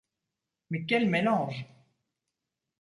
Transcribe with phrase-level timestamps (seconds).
[0.71, 1.67] Mais quel mélange!